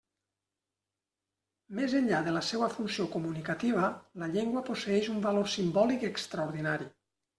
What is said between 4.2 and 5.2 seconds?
la llengua posseeix